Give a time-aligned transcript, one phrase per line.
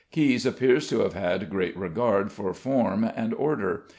[0.11, 3.85] Caius appears to have had great regard for form and order.